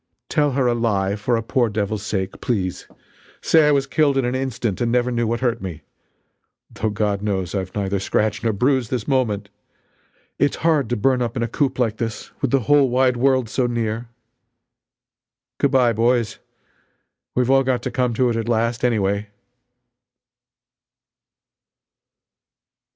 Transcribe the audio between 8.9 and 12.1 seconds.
moment! It's hard to burn up in a coop like